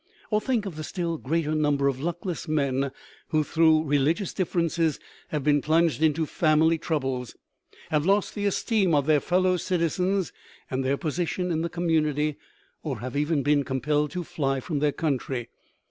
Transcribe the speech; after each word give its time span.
Or 0.31 0.41
think 0.41 0.65
of 0.65 0.77
the 0.77 0.83
still 0.83 1.19
greater 1.19 1.53
number 1.53 1.87
of 1.87 1.99
luckless 2.01 2.47
men 2.47 2.91
who, 3.27 3.43
through 3.43 3.83
religious 3.83 4.33
differences, 4.33 4.99
have 5.27 5.43
been 5.43 5.61
plunged 5.61 6.01
into 6.01 6.25
family 6.25 6.79
troubles, 6.79 7.35
have 7.91 8.03
lost 8.03 8.33
the 8.33 8.47
esteem 8.47 8.95
of 8.95 9.05
their 9.05 9.19
fellow 9.19 9.57
citizens 9.57 10.33
and 10.71 10.83
their 10.83 10.97
position 10.97 11.51
in 11.51 11.61
the 11.61 11.69
community, 11.69 12.37
or 12.81 12.97
have 13.01 13.15
even 13.15 13.43
been 13.43 13.63
compelled 13.63 14.09
to 14.13 14.23
fly 14.23 14.59
from 14.59 14.79
their 14.79 14.91
country. 14.91 15.49